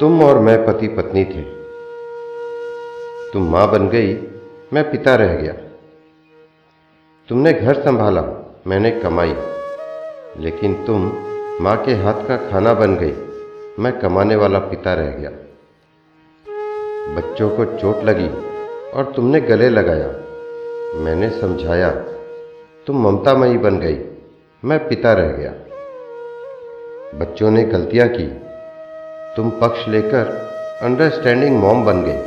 तुम 0.00 0.24
और 0.24 0.38
मैं 0.38 0.66
पति 0.66 0.88
पत्नी 0.88 1.24
थे। 1.24 1.42
तुम 3.32 3.50
माँ 3.50 3.70
बन 3.70 3.88
गई, 3.88 4.14
मैं 4.72 4.90
पिता 4.90 5.14
रह 5.14 5.34
गया। 5.34 5.52
तुमने 7.28 7.52
घर 7.52 7.74
संभाला, 7.74 8.52
मैंने 8.66 8.90
कमाई। 8.90 9.36
लेकिन 10.38 10.84
तुम 10.84 11.12
माँ 11.60 11.84
के 11.84 11.92
हाथ 11.92 12.14
का 12.14 12.36
खाना 12.36 12.74
बन 12.74 12.96
गई, 12.96 13.12
मैं 13.78 14.00
कमाने 14.00 14.36
वाला 14.36 14.58
पिता 14.58 14.94
रह 14.94 15.06
गया। 15.06 15.30
बच्चों 17.14 17.50
को 17.50 17.64
चोट 17.64 18.04
लगी 18.04 18.28
और 18.90 19.12
तुमने 19.16 19.40
गले 19.40 19.68
लगाया। 19.68 20.08
मैंने 20.94 21.40
समझाया, 21.40 21.90
तुम 22.86 23.08
ममतामयी 23.08 23.58
बन 23.58 23.78
गई, 23.78 23.98
मैं 24.64 24.88
पिता 24.88 25.12
रह 25.12 25.28
गया। 25.28 25.50
बच्चों 27.18 27.50
ने 27.50 27.64
गलतियाँ 27.64 28.08
की 28.08 28.49
तुम 29.36 29.50
पक्ष 29.50 29.88
लेकर 29.88 30.28
अंडरस्टैंडिंग 30.82 31.56
मॉम 31.58 31.84
बन 31.84 32.02
गई 32.02 32.22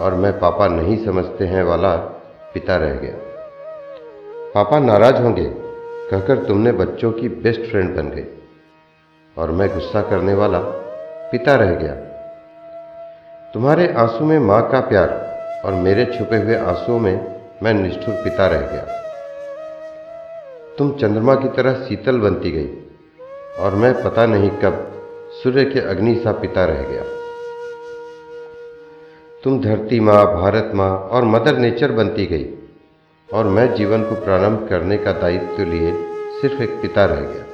और 0.00 0.14
मैं 0.14 0.38
पापा 0.38 0.68
नहीं 0.68 1.04
समझते 1.04 1.44
हैं 1.44 1.62
वाला 1.62 1.96
पिता 2.54 2.76
रह 2.76 2.94
गया। 2.94 3.16
पापा 4.54 4.78
नाराज़ 4.78 5.16
होंगे, 5.16 5.44
कहकर 6.10 6.44
तुमने 6.44 6.72
बच्चों 6.72 7.12
की 7.12 7.28
बेस्ट 7.28 7.60
फ्रेंड 7.60 7.96
बन 7.96 8.08
गई 8.08 8.24
और 9.36 9.50
मैं 9.50 9.68
गुस्सा 9.74 10.02
करने 10.02 10.34
वाला 10.34 10.58
पिता 11.30 11.54
रह 11.54 11.74
गया। 11.74 11.94
तुम्हारे 13.54 13.92
आँसू 13.92 14.24
में 14.24 14.38
माँ 14.38 14.70
का 14.70 14.80
प्यार 14.80 15.08
और 15.64 15.72
मेरे 15.72 16.04
छुपे 16.04 16.36
हुए 16.36 16.56
आंसुओं 16.56 16.98
में 16.98 17.42
मैं 17.62 17.74
निष्ठुर 17.74 18.14
पिता 18.14 18.46
रह 18.46 18.60
गया। 18.60 18.86
तुम 20.78 20.92
चंद्रमा 20.92 21.34
की 21.34 21.48
तरह 21.48 21.74
शीतल 21.74 22.18
बनती 22.18 22.50
गई 22.50 22.68
और 23.64 23.74
मैं 23.74 23.92
पता 24.02 24.26
नहीं 24.26 24.50
कब 24.50 24.86
सूर्य 25.30 25.64
के 25.64 25.80
अग्नि 25.80 26.14
सा 26.14 26.32
पिता 26.32 26.64
रह 26.64 26.82
गया। 26.82 27.02
तुम 29.44 29.60
धरती 29.60 30.00
माँ, 30.00 30.26
भारत 30.26 30.72
माँ 30.74 30.98
और 30.98 31.24
मदर 31.24 31.58
नेचर 31.58 31.92
बनती 31.92 32.26
गई 32.26 32.46
और 33.34 33.44
मैं 33.44 33.74
जीवन 33.74 34.04
को 34.04 34.14
प्रारंभ 34.14 34.68
करने 34.68 34.96
का 34.96 35.12
दायित्व 35.12 35.62
लिए 35.62 35.92
सिर्फ़ 36.40 36.62
एक 36.62 36.70
पिता 36.70 37.04
रह 37.04 37.20
गया। 37.20 37.44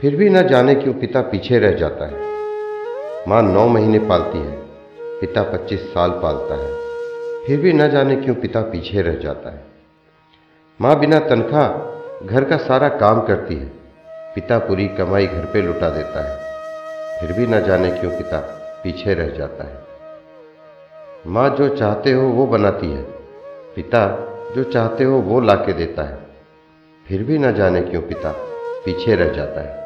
फिर 0.00 0.16
भी 0.16 0.28
न 0.28 0.48
जाने 0.48 0.74
क्यों 0.74 0.94
पिता 0.94 1.20
पीछे 1.20 1.58
रह 1.58 1.70
जाता 1.70 2.06
है। 2.06 2.28
माँ 3.28 3.42
नौ 3.42 3.68
महीने 3.68 3.98
पालती 3.98 4.38
है, 4.38 4.62
पिता 5.20 5.42
पच्चीस 5.42 5.80
साल 5.80 6.10
पालता 6.10 6.54
है। 6.54 6.74
फिर 7.46 7.60
भी 7.60 7.72
न 7.72 7.90
जाने 7.90 8.16
क्यों 8.16 8.34
पिता 8.34 8.60
पीछे 8.60 9.02
रह 9.02 9.14
जाता 9.14 9.50
है। 9.50 9.64
माँ 10.80 10.98
बिना 10.98 11.18
तनख्वाह 11.18 12.26
घर 12.26 12.44
का 12.44 12.56
सारा 12.56 12.88
काम 12.88 13.20
करती 13.20 13.54
है। 13.54 13.79
पिता 14.34 14.58
पूरी 14.58 14.88
कमाई 14.88 15.26
घर 15.26 15.44
पे 15.44 15.62
लुटा 15.62 15.88
देता 15.90 16.20
है। 16.28 16.50
फिर 17.20 17.32
भी 17.32 17.46
न 17.46 17.60
जाने 17.60 17.90
क्यों 17.90 18.10
पिता 18.10 18.38
पीछे 18.84 19.14
रह 19.14 19.28
जाता 19.28 19.64
है। 19.64 19.80
माँ 21.26 21.50
जो 21.50 21.68
चाहते 21.68 22.12
हो 22.12 22.28
वो 22.28 22.46
बनाती 22.46 22.92
है। 22.92 23.02
पिता 23.76 24.06
जो 24.56 24.64
चाहते 24.64 25.04
हो 25.04 25.18
वो 25.18 25.40
ला 25.40 25.54
के 25.54 25.72
देता 25.72 26.02
है। 26.02 26.18
फिर 27.08 27.22
भी 27.22 27.38
न 27.38 27.54
जाने 27.54 27.82
क्यों 27.82 28.02
पिता 28.02 28.32
पीछे 28.84 29.14
रह 29.14 29.28
जाता 29.28 29.60
है। 29.60 29.80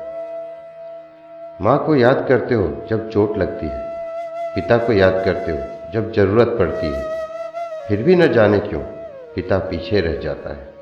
माँ 1.61 1.87
को 1.87 1.97
याद 1.97 2.27
करते 2.29 2.55
हो 2.55 2.87
जब 2.91 3.11
चोट 3.11 3.39
लगती 3.39 3.67
है। 3.67 3.89
पिता 4.55 4.77
को 4.77 4.93
याद 4.93 5.23
करते 5.25 5.53
हो 5.53 5.91
जब 5.95 6.13
ज़रूरत 6.13 6.57
पड़ती 6.59 6.87
है। 6.87 7.27
फिर 7.89 8.03
भी 8.03 8.17
न 8.17 8.33
जाने 8.33 8.59
क्यों 8.59 8.81
पिता 9.35 9.59
पीछे 9.59 10.01
रह 10.01 10.17
जाता 10.17 10.51
है। 10.51 10.74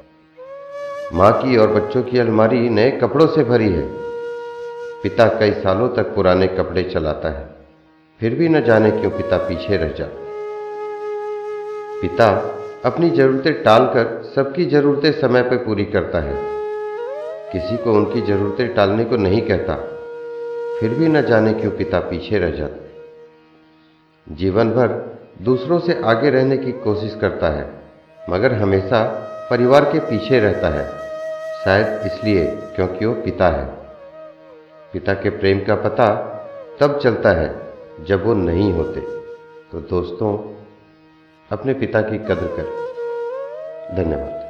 माँ 1.14 1.32
की 1.32 1.56
और 1.56 1.68
बच्चों 1.68 2.02
की 2.02 2.18
अलमारी 2.18 2.68
नए 2.68 2.91
कपड़ों 2.91 3.27
से 3.27 3.42
भरी 3.44 3.68
है। 3.68 3.82
पिता 5.02 5.27
कई 5.28 5.50
सालों 5.52 5.88
तक 5.88 6.14
पुराने 6.14 6.46
कपड़े 6.46 6.82
चलाता 6.82 7.28
है। 7.28 7.44
फिर 8.20 8.34
भी 8.34 8.48
न 8.48 8.62
जाने 8.64 8.91
क्यों 8.91 9.10
पिता 9.10 9.36
पीछे 9.38 9.77
रह 9.77 9.88
जाता 9.88 10.20
पिता 12.00 12.28
अपनी 12.84 13.10
जरूरतें 13.10 13.62
टालकर 13.62 14.22
सबकी 14.34 14.64
जरूरतें 14.64 15.11
समय 15.12 15.42
पर 15.42 15.56
पूरी 15.56 15.84
करता 15.84 16.20
है। 16.20 16.36
किसी 17.52 17.77
को 17.77 17.92
उनकी 17.92 18.20
जरूरतें 18.20 18.74
टालने 18.74 19.05
को 19.05 19.17
नहीं 19.17 19.42
कहता। 19.42 19.74
फिर 20.80 20.90
भी 20.90 21.08
न 21.08 21.22
जाने 21.22 21.52
क्यों 21.52 21.70
पिता 21.70 21.98
पीछे 22.01 22.39
रह 22.39 22.51
जाते 22.51 24.34
जीवन 24.34 24.70
भर 24.70 24.89
दूसरों 25.42 25.78
से 25.78 26.01
आगे 26.05 26.30
रहने 26.30 26.56
की 26.56 26.72
कोशिश 26.72 27.18
करता 27.20 27.48
है, 27.48 27.70
मगर 28.30 28.52
हमेशा 28.52 29.28
परिवार 29.52 29.85
के 29.85 29.98
पीछे 29.98 30.40
रहता 30.40 30.68
है। 30.68 30.89
शायद 31.64 32.13
इसलिए 32.13 32.46
क्योंकि 32.46 33.07
वो 33.07 33.14
पिता 33.14 33.48
है। 33.48 33.67
पिता 34.92 35.14
के 35.14 35.30
प्रेम 35.30 35.58
का 35.64 35.74
पता 35.74 36.07
तब 36.80 36.98
चलता 36.98 37.29
है 37.29 37.57
जब 38.05 38.27
वो 38.27 38.35
नहीं 38.35 38.73
होते। 38.73 39.01
तो 39.73 39.80
दोस्तों, 39.80 40.55
अपने 41.51 41.74
पिता 41.74 42.02
की 42.02 42.18
कदर 42.18 42.57
कर। 42.58 42.63
धन्यवाद। 43.96 44.42